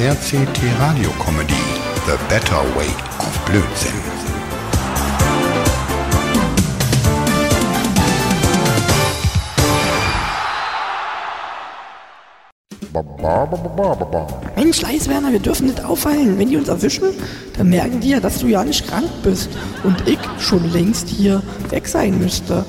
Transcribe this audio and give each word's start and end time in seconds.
RCT 0.00 0.58
Radio 0.78 1.10
Comedy 1.22 1.52
The 2.06 2.16
Better 2.30 2.62
Way 2.74 2.88
of 3.18 3.38
Blödsinn. 3.44 3.92
Mensch, 14.56 14.80
Leiswerner, 14.80 15.32
wir 15.32 15.38
dürfen 15.38 15.66
nicht 15.66 15.84
auffallen. 15.84 16.38
Wenn 16.38 16.48
die 16.48 16.56
uns 16.56 16.68
erwischen, 16.68 17.10
dann 17.58 17.68
merken 17.68 18.00
die 18.00 18.08
ja, 18.08 18.20
dass 18.20 18.38
du 18.38 18.46
ja 18.46 18.64
nicht 18.64 18.88
krank 18.88 19.10
bist 19.22 19.50
und 19.84 20.08
ich 20.08 20.18
schon 20.38 20.72
längst 20.72 21.10
hier 21.10 21.42
weg 21.68 21.86
sein 21.86 22.18
müsste. 22.18 22.64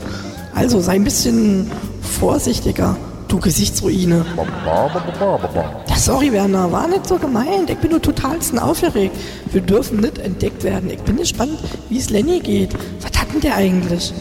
Also 0.54 0.82
sei 0.82 0.96
ein 0.96 1.06
bisschen 1.06 1.72
vorsichtiger, 2.02 2.98
du 3.32 3.40
Gesichtsruine. 3.40 4.26
Ja, 5.88 5.96
sorry, 5.96 6.32
Werner, 6.32 6.72
war 6.72 6.88
nicht 6.88 7.08
so 7.08 7.18
gemeint. 7.18 7.70
Ich 7.70 7.78
bin 7.78 7.92
nur 7.92 8.02
totalsten 8.02 8.60
aufgeregt. 8.60 9.16
Wir 9.52 9.62
dürfen 9.62 10.02
nicht 10.02 10.18
entdeckt 10.18 10.64
werden. 10.64 10.90
Ich 10.90 11.00
bin 11.00 11.18
gespannt, 11.18 11.58
wie 11.90 11.98
es 11.98 12.10
Lenny 12.10 12.40
geht. 12.40 12.72
Was 13.02 13.11
denn 13.34 13.42
der 13.42 13.56
eigentlich? 13.56 14.14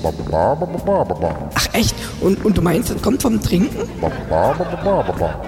Ach 1.54 1.68
echt? 1.72 1.94
Und, 2.20 2.44
und 2.44 2.56
du 2.56 2.62
meinst, 2.62 2.90
das 2.90 3.00
kommt 3.02 3.22
vom 3.22 3.40
Trinken? 3.40 3.88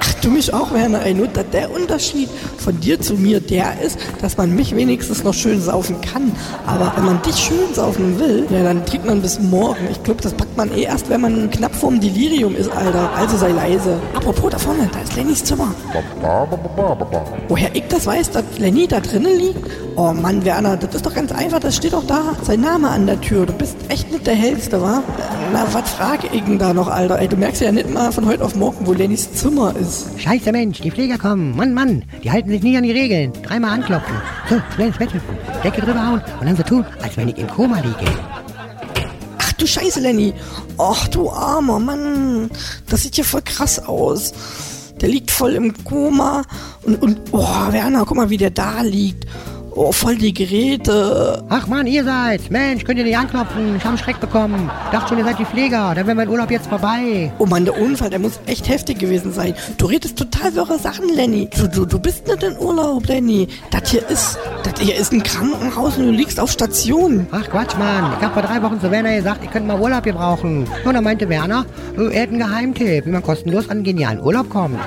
Ach, 0.01 0.15
du 0.23 0.31
mich 0.31 0.53
auch, 0.53 0.73
Werner. 0.73 1.01
Dass 1.33 1.51
der 1.51 1.71
Unterschied 1.71 2.29
von 2.59 2.79
dir 2.81 3.01
zu 3.01 3.15
mir 3.15 3.41
der 3.41 3.81
ist, 3.81 3.99
dass 4.21 4.37
man 4.37 4.55
mich 4.55 4.75
wenigstens 4.75 5.25
noch 5.25 5.35
schön 5.35 5.61
saufen 5.61 6.01
kann. 6.01 6.33
Aber 6.67 6.93
wenn 6.97 7.05
man 7.05 7.23
dich 7.23 7.37
schön 7.37 7.75
saufen 7.75 8.19
will, 8.19 8.47
ja, 8.51 8.63
dann 8.63 8.85
trinkt 8.87 9.07
man 9.07 9.21
bis 9.23 9.39
morgen. 9.41 9.89
Ich 9.91 10.03
glaube, 10.03 10.21
das 10.23 10.33
packt 10.33 10.57
man 10.57 10.73
eh 10.73 10.83
erst, 10.83 11.09
wenn 11.11 11.21
man 11.21 11.51
knapp 11.51 11.75
vorm 11.75 12.01
Delirium 12.01 12.55
ist, 12.57 12.71
Alter. 12.71 13.11
Also 13.17 13.37
sei 13.37 13.51
leise. 13.51 13.99
Apropos, 14.15 14.51
da 14.51 14.59
vorne, 14.59 14.89
da 14.93 15.01
ist 15.01 15.17
Lennys 15.17 15.45
Zimmer. 15.45 15.75
Woher 17.49 17.75
ich 17.75 17.85
das 17.89 18.07
weiß, 18.07 18.31
dass 18.31 18.45
Lenny 18.59 18.87
da 18.87 19.01
drinnen 19.01 19.39
liegt? 19.39 19.59
Oh 19.97 20.13
Mann, 20.13 20.45
Werner, 20.45 20.77
das 20.77 20.95
ist 20.95 21.07
doch 21.07 21.15
ganz 21.15 21.33
einfach, 21.33 21.61
das 21.61 21.77
steht 21.77 21.93
doch 21.93 22.07
da. 22.07 22.23
Sein 22.43 22.61
Name 22.61 22.89
an 22.89 23.07
der 23.07 23.21
Tür. 23.21 23.47
Du 23.53 23.59
bist 23.59 23.77
echt 23.91 24.11
nicht 24.11 24.27
der 24.27 24.35
Hellste, 24.35 24.81
wa? 24.81 25.03
Na, 25.53 25.67
was 25.73 25.91
frage 25.91 26.27
ich 26.33 26.43
denn 26.43 26.59
da 26.59 26.73
noch, 26.73 26.89
Alter? 26.89 27.19
Ey, 27.19 27.29
du 27.29 27.37
merkst 27.37 27.61
ja 27.61 27.71
nicht 27.71 27.91
mal 27.91 28.11
von 28.11 28.25
heute 28.25 28.43
auf 28.43 28.55
morgen, 28.55 28.87
wo 28.87 28.95
Lennys 28.95 29.31
Zimmer 29.35 29.77
ist. 29.77 30.09
Scheiße 30.19 30.51
Mensch, 30.53 30.81
die 30.81 30.91
Pfleger 30.91 31.19
kommen. 31.19 31.55
Mann, 31.55 31.75
Mann, 31.75 32.03
die 32.25 32.31
halten 32.31 32.49
sich 32.49 32.63
nie 32.63 32.79
an 32.79 32.83
die 32.83 32.93
Regeln. 32.93 33.31
Dreimal 33.43 33.73
anklopfen. 33.73 34.15
So, 34.49 34.57
schnell 34.75 34.89
ins 34.89 34.97
Bett 34.97 35.13
hüpfen. 35.13 35.37
Decke 35.63 35.83
drüber 35.83 36.07
hauen 36.07 36.23
und 36.41 36.47
dann 36.47 36.57
so 36.57 36.63
tun, 36.63 36.87
als 37.03 37.15
wenn 37.19 37.29
ich 37.29 37.37
im 37.37 37.47
Koma 37.47 37.81
liege. 37.81 38.11
Ach 39.39 39.53
du 39.53 39.67
Scheiße, 39.67 40.01
Lenny. 40.01 40.33
Ach 40.79 41.07
du 41.09 41.31
armer 41.31 41.79
Mann. 41.79 42.51
Das 42.89 43.03
sieht 43.03 43.19
ja 43.19 43.25
voll 43.25 43.43
krass 43.43 43.87
aus. 43.87 44.33
Der 45.03 45.11
liegt 45.11 45.31
voll 45.31 45.53
im 45.53 45.75
Koma. 45.85 46.43
Und, 46.85 47.03
und 47.03 47.21
oh, 47.33 47.47
Werner, 47.71 48.07
guck 48.07 48.17
mal, 48.17 48.31
wie 48.31 48.39
der 48.39 48.51
da 48.51 48.81
liegt. 48.81 49.27
Oh, 49.75 49.91
voll 49.91 50.17
die 50.17 50.35
Geräte. 50.35 51.43
Ach 51.49 51.67
Mann, 51.67 51.87
ihr 51.87 52.05
seid's. 52.05 52.51
Mensch, 52.51 52.85
könnt 52.85 52.99
ihr 52.99 53.05
nicht 53.05 53.17
anklopfen? 53.17 53.77
Ich 53.77 53.83
hab 53.83 53.89
einen 53.89 53.99
Schreck 53.99 54.21
bekommen. 54.21 54.71
Dachte 54.91 55.09
schon, 55.09 55.19
ihr 55.19 55.25
seid 55.25 55.39
die 55.39 55.47
Pfleger. 55.47 55.95
Dann 55.95 56.07
wäre 56.07 56.15
mein 56.15 56.29
Urlaub 56.29 56.51
jetzt 56.51 56.67
vorbei. 56.67 57.33
Oh 57.39 57.47
Mann, 57.47 57.65
der 57.65 57.81
Unfall, 57.81 58.11
der 58.11 58.19
muss 58.19 58.39
echt 58.45 58.69
heftig 58.69 58.99
gewesen 58.99 59.33
sein. 59.33 59.55
Du 59.79 59.87
redest 59.87 60.19
total 60.19 60.55
wirre 60.55 60.79
Sachen, 60.79 61.09
Lenny. 61.09 61.49
Du, 61.57 61.69
du, 61.69 61.87
du 61.87 61.99
bist 61.99 62.27
nicht 62.27 62.43
in 62.43 62.59
Urlaub, 62.59 63.07
Lenny. 63.07 63.49
Das 63.71 63.91
hier 63.91 64.07
ist, 64.09 64.39
das 64.63 64.79
hier 64.79 64.95
ist 64.95 65.11
ein 65.13 65.23
Krankenhaus 65.23 65.97
und 65.97 66.05
du 66.05 66.11
liegst 66.11 66.39
auf 66.39 66.51
Station. 66.51 67.27
Ach 67.31 67.49
Quatsch, 67.49 67.77
Mann. 67.79 68.13
Ich 68.19 68.25
hab 68.25 68.35
vor 68.35 68.43
drei 68.43 68.63
Wochen 68.63 68.79
zu 68.79 68.91
Werner 68.91 69.17
gesagt, 69.17 69.43
ich 69.43 69.51
könnte 69.51 69.69
mal 69.69 69.81
Urlaub 69.81 70.05
gebrauchen. 70.05 70.67
Und 70.85 70.93
dann 70.93 71.05
meinte 71.05 71.31
Werner, 71.31 71.65
er 71.97 72.11
hätte 72.11 72.33
einen 72.35 72.39
Geheimtipp, 72.41 73.07
wie 73.07 73.11
man 73.11 73.23
kostenlos 73.23 73.65
an 73.71 73.79
einen 73.79 73.85
genialen 73.85 74.21
Urlaub 74.21 74.51
kommt. 74.51 74.79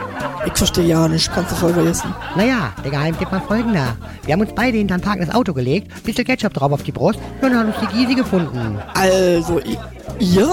Ich 0.45 0.53
verstehe 0.53 0.85
ja 0.85 1.07
nicht, 1.07 1.31
kannst 1.33 1.51
du 1.51 1.55
voll 1.55 1.73
vergessen. 1.73 2.13
Naja, 2.35 2.71
der 2.83 2.91
Geheimtipp 2.91 3.31
war 3.31 3.41
folgender. 3.41 3.97
Wir 4.25 4.33
haben 4.33 4.41
uns 4.41 4.53
beide 4.53 4.77
hinter 4.77 4.95
ein 4.95 5.01
parkendes 5.01 5.33
Auto 5.33 5.53
gelegt, 5.53 6.03
bisschen 6.03 6.23
Ketchup 6.23 6.53
drauf 6.53 6.71
auf 6.71 6.83
die 6.83 6.91
Brust 6.91 7.19
und 7.41 7.55
hat 7.55 7.65
uns 7.65 7.75
die 7.81 7.87
Gysi 7.87 8.15
gefunden. 8.15 8.79
Also, 8.93 9.59
ihr 10.19 10.49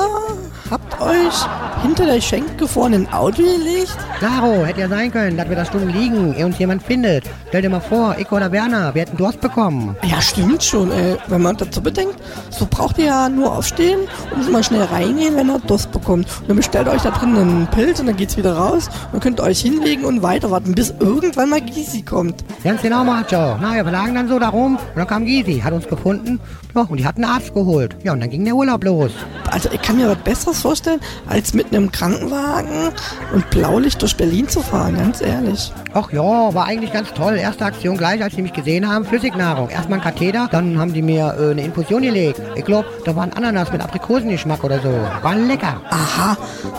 habt 0.70 1.00
euch 1.00 1.46
hinter 1.82 2.06
der 2.06 2.20
Schenk 2.20 2.58
gefrorenen 2.58 3.12
Auto 3.12 3.42
gelegt? 3.42 3.96
Klaro, 4.18 4.64
hätte 4.64 4.80
ja 4.80 4.88
sein 4.88 5.10
können, 5.10 5.36
dass 5.36 5.48
wir 5.48 5.56
da 5.56 5.64
Stunden 5.64 5.90
liegen, 5.90 6.34
ehe 6.34 6.46
uns 6.46 6.58
jemand 6.58 6.82
findet. 6.82 7.24
Stell 7.48 7.62
dir 7.62 7.68
mal 7.68 7.80
vor, 7.80 8.16
ich 8.18 8.30
oder 8.30 8.52
Werner, 8.52 8.94
wir 8.94 9.02
hätten 9.02 9.16
Durst 9.16 9.40
bekommen. 9.40 9.96
Ja, 10.04 10.20
stimmt 10.20 10.62
schon, 10.62 10.90
ey. 10.92 11.16
Wenn 11.26 11.42
man 11.42 11.56
dazu 11.56 11.82
bedenkt, 11.82 12.14
so 12.50 12.66
braucht 12.70 12.98
ihr 12.98 13.06
ja 13.06 13.28
nur 13.28 13.56
aufstehen 13.56 14.00
und 14.34 14.50
mal 14.50 14.62
schnell 14.62 14.84
reingehen, 14.84 15.36
wenn 15.36 15.50
ihr 15.50 15.58
Durst 15.58 15.90
bekommt. 15.92 16.26
Und 16.40 16.48
dann 16.48 16.56
bestellt 16.56 16.88
euch 16.88 17.02
da 17.02 17.10
drin 17.10 17.36
einen 17.36 17.66
Pilz 17.66 18.00
und 18.00 18.06
dann 18.06 18.16
geht's 18.16 18.36
wieder 18.36 18.56
raus. 18.56 18.88
Dann 19.10 19.20
könnt 19.20 19.40
euch 19.40 19.60
hinlegen 19.60 20.04
und 20.04 20.22
weiter 20.22 20.50
warten, 20.50 20.74
bis 20.74 20.94
irgendwann 21.00 21.50
mal 21.50 21.60
Gysi 21.60 22.02
kommt. 22.02 22.44
Ganz 22.62 22.82
genau, 22.82 23.04
Macho. 23.04 23.58
Na, 23.60 23.74
wir 23.74 23.90
lagen 23.90 24.14
dann 24.14 24.28
so 24.28 24.38
da 24.38 24.50
rum 24.50 24.76
und 24.76 24.96
dann 24.96 25.06
kam 25.06 25.24
Gysi, 25.24 25.60
hat 25.60 25.72
uns 25.72 25.88
gefunden, 25.88 26.40
ja, 26.74 26.82
und 26.82 26.96
die 26.98 27.06
hat 27.06 27.16
einen 27.16 27.24
Arzt 27.24 27.52
geholt. 27.52 27.96
Ja, 28.02 28.12
und 28.12 28.20
dann 28.20 28.30
ging 28.30 28.44
der 28.44 28.54
Urlaub 28.54 28.84
los. 28.84 29.10
Also 29.50 29.68
ich 29.72 29.82
kann 29.82 29.96
mir 29.96 30.08
was 30.08 30.18
Besseres 30.18 30.60
vorstellen, 30.62 31.00
als 31.28 31.52
mit 31.52 31.71
einem 31.74 31.90
Krankenwagen 31.90 32.90
und 33.32 33.48
Blaulicht 33.50 34.00
durch 34.02 34.16
Berlin 34.16 34.48
zu 34.48 34.60
fahren, 34.60 34.96
ganz 34.96 35.20
ehrlich. 35.20 35.72
Ach 35.94 36.10
ja, 36.12 36.22
war 36.54 36.66
eigentlich 36.66 36.92
ganz 36.92 37.12
toll. 37.12 37.36
Erste 37.36 37.64
Aktion 37.64 37.96
gleich, 37.96 38.22
als 38.22 38.34
sie 38.34 38.42
mich 38.42 38.52
gesehen 38.52 38.88
haben, 38.88 39.04
Flüssignahrung. 39.04 39.68
Erstmal 39.68 39.98
ein 39.98 40.04
Katheter, 40.04 40.48
dann 40.50 40.78
haben 40.78 40.92
die 40.92 41.02
mir 41.02 41.34
äh, 41.38 41.50
eine 41.50 41.64
Infusion 41.64 42.02
gelegt. 42.02 42.40
Ich 42.56 42.64
glaube, 42.64 42.88
da 43.04 43.14
war 43.14 43.24
ein 43.24 43.32
Ananas 43.32 43.72
mit 43.72 43.80
Aprikosengeschmack 43.80 44.64
oder 44.64 44.80
so. 44.80 44.90
War 45.22 45.36
lecker. 45.36 45.80
Aha. 45.90 46.36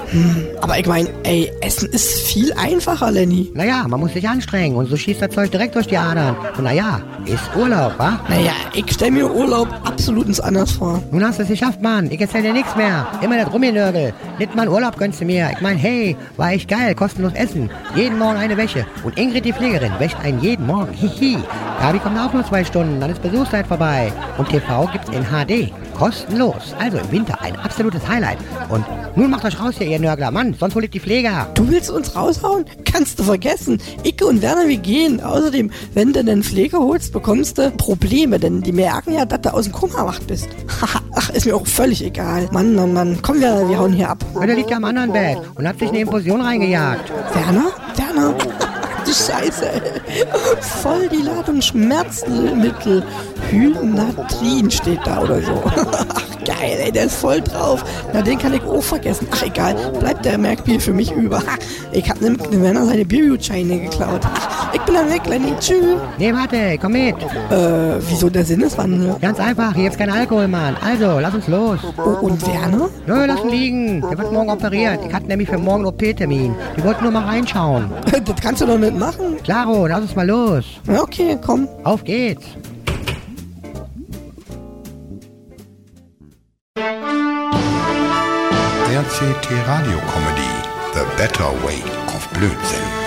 Hm. 0.10 0.48
Aber 0.62 0.80
ich 0.80 0.88
meine, 0.88 1.10
ey, 1.24 1.52
Essen 1.62 1.90
ist 1.90 2.22
viel 2.22 2.54
einfacher, 2.54 3.12
Lenny. 3.12 3.52
Naja, 3.54 3.86
man 3.88 4.00
muss 4.00 4.14
sich 4.14 4.28
anstrengen 4.28 4.76
und 4.76 4.88
so 4.88 4.98
schießt 4.98 5.22
das 5.22 5.32
Zeug 5.32 5.52
direkt 5.52 5.76
durch 5.76 5.88
die 5.88 5.98
Adern. 5.98 6.36
Und 6.58 6.64
naja, 6.64 7.02
ist 7.26 7.44
Urlaub, 7.56 7.98
wa? 7.98 8.20
Naja, 8.30 8.54
ich 8.74 8.86
stell 8.92 9.12
mir 9.12 9.32
Urlaub 9.32 9.68
absolut 9.84 10.28
ins 10.28 10.40
anders 10.40 10.72
vor. 10.72 11.02
Nun 11.12 11.24
hast 11.24 11.40
du 11.40 11.44
es 11.44 11.50
geschafft, 11.50 11.82
Mann. 11.82 12.10
Ich 12.12 12.20
erzähl 12.20 12.42
dir 12.42 12.54
nichts 12.54 12.76
mehr. 12.76 13.08
Immer 13.22 13.38
das 13.38 13.52
Rumgenörgel. 13.52 14.14
Nicht 14.40 14.56
mal 14.56 14.64
einen 14.64 14.72
Urlaub 14.84 14.98
gönnst 14.98 15.22
du 15.22 15.26
mir. 15.26 15.50
Ich 15.54 15.62
mein, 15.62 15.78
hey, 15.78 16.18
war 16.36 16.52
echt 16.52 16.68
geil. 16.68 16.94
Kostenlos 16.94 17.32
essen. 17.36 17.70
Jeden 17.96 18.20
Morgen 18.20 18.36
eine 18.36 18.58
Wäsche. 18.58 18.86
Und 19.06 19.18
Ingrid, 19.18 19.46
die 19.46 19.54
Pflegerin, 19.54 19.94
wäscht 19.98 20.18
einen 20.22 20.42
jeden 20.42 20.68
Morgen. 20.68 20.92
Hihi. 20.92 21.38
Gabi 21.80 22.00
kommt 22.00 22.20
auch 22.20 22.34
nur 22.34 22.46
zwei 22.46 22.66
Stunden. 22.66 23.00
Dann 23.00 23.10
ist 23.10 23.22
Besuchszeit 23.22 23.66
vorbei. 23.66 24.12
Und 24.38 24.50
TV 24.50 24.90
gibt's 24.92 25.08
in 25.08 25.24
HD. 25.24 25.72
Kostenlos. 25.98 26.76
Also 26.80 26.98
im 26.98 27.12
Winter 27.14 27.42
ein 27.42 27.56
absolutes 27.56 28.06
Highlight. 28.06 28.40
Und 28.68 28.84
nun 29.16 29.30
macht 29.32 29.46
euch 29.46 29.58
raus 29.58 29.76
hier, 29.78 29.88
ihr 29.88 30.00
Nörgler. 30.00 30.32
Mann, 30.32 30.54
sonst 30.60 30.76
hol 30.76 30.84
ich 30.84 30.90
die 30.90 31.00
Pfleger. 31.00 31.48
Du 31.54 31.66
willst 31.70 31.90
uns 31.90 32.14
raushauen? 32.14 32.66
Kannst 32.84 33.20
du 33.20 33.24
vergessen. 33.24 33.82
Icke 34.04 34.26
und 34.26 34.42
Werner, 34.42 34.68
wir 34.68 34.76
gehen. 34.76 35.22
Außerdem, 35.22 35.72
wenn 35.94 36.12
du 36.12 36.20
einen 36.20 36.44
Pfleger 36.44 36.80
holst, 36.80 37.14
bekommst 37.14 37.58
du 37.58 37.72
Probleme, 37.72 38.38
denn 38.38 38.62
die 38.62 38.74
merken 38.74 39.14
ja, 39.14 39.24
dass 39.24 39.40
du 39.40 39.54
aus 39.54 39.64
dem 39.64 39.72
Koma 39.72 40.00
erwacht 40.00 40.28
bist. 40.28 40.50
Haha, 40.82 41.00
Ach, 41.24 41.30
ist 41.30 41.46
mir 41.46 41.56
auch 41.56 41.66
völlig 41.66 42.04
egal. 42.04 42.50
Mann, 42.52 42.76
Mann, 42.76 42.92
Mann. 42.92 43.18
Komm, 43.22 43.40
wir, 43.40 43.70
wir 43.70 43.80
hauen 43.80 43.94
hier 43.94 44.10
ab. 44.10 44.26
Und 44.34 44.50
er 44.50 44.56
liegt 44.56 44.70
ja 44.70 44.76
am 44.76 44.84
anderen 44.84 45.14
Bett 45.14 45.38
und 45.56 45.66
hat 45.66 45.80
sich 45.80 45.88
eine 45.88 46.00
Infusion 46.02 46.42
reingejagt. 46.42 47.14
Werner? 47.34 47.72
Werner? 47.96 48.36
Scheiße. 49.14 49.70
Voll 50.82 51.08
die 51.08 51.22
Ladung 51.22 51.62
Schmerzmittel. 51.62 53.04
Hynatrin 53.50 54.72
steht 54.72 55.00
da 55.06 55.22
oder 55.22 55.42
so. 55.42 55.64
Ach, 55.76 56.24
geil, 56.46 56.78
ey, 56.80 56.92
der 56.92 57.06
ist 57.06 57.16
voll 57.16 57.42
drauf. 57.42 57.84
Na, 58.12 58.22
den 58.22 58.40
kann 58.40 58.54
ich 58.54 58.64
auch 58.64 58.82
vergessen. 58.82 59.28
Ach, 59.32 59.44
egal, 59.44 59.76
bleibt 60.00 60.26
der 60.26 60.38
Merkbier 60.38 60.80
für 60.80 60.94
mich 60.94 61.12
über. 61.12 61.44
Ich 61.92 62.10
hab 62.10 62.20
dem 62.20 62.38
Werner 62.62 62.86
seine 62.86 63.06
Biergutscheine 63.06 63.82
geklaut. 63.82 64.22
Ach, 64.24 64.74
ich 64.74 64.82
bin 64.82 64.96
dann 64.96 65.12
weg, 65.12 65.22
Lenny. 65.28 65.54
Tschüss. 65.60 65.98
Nee, 66.18 66.34
warte, 66.34 66.78
komm 66.82 66.94
mit. 66.94 67.16
Äh, 67.52 68.00
wieso 68.10 68.30
der 68.30 68.44
Sinneswandel? 68.46 69.16
Ganz 69.22 69.40
einfach, 69.40 69.74
hier 69.76 69.84
gibt's 69.84 69.98
keinen 69.98 70.14
Alkohol, 70.14 70.48
Mann. 70.48 70.76
Also, 70.84 71.20
lass 71.20 71.34
uns 71.36 71.48
los. 71.48 71.80
Oh, 71.98 72.26
und 72.26 72.46
Werner? 72.48 72.90
Nö, 73.06 73.26
lass 73.26 73.44
ihn 73.44 73.50
liegen. 73.50 74.02
Der 74.02 74.18
wird 74.18 74.32
morgen 74.32 74.50
operiert. 74.50 75.00
Ich 75.08 75.14
hatte 75.14 75.28
nämlich 75.28 75.50
für 75.50 75.60
morgen 75.60 75.86
OP-Termin. 75.86 76.56
Die 76.76 76.84
wollten 76.84 77.04
nur 77.04 77.12
mal 77.12 77.26
reinschauen. 77.26 77.92
Das 78.24 78.40
kannst 78.42 78.62
du 78.62 78.66
doch 78.66 78.78
nicht 78.78 78.98
machen. 79.04 79.44
Klaro, 79.44 79.88
lass 79.88 80.02
uns 80.02 80.16
mal 80.16 80.28
los. 80.28 80.66
Ja, 80.88 81.02
okay, 81.02 81.38
komm. 81.46 81.68
Auf 81.84 82.04
geht's. 82.04 82.46
RCT 89.04 89.48
Radio 89.68 89.98
Comedy 90.14 90.54
The 90.94 91.04
Better 91.18 91.52
Way 91.64 91.82
of 92.16 92.28
Blödsinn. 92.34 93.03